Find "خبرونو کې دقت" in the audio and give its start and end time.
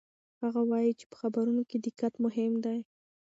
1.21-2.13